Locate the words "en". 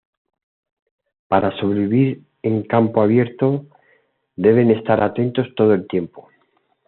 2.41-2.63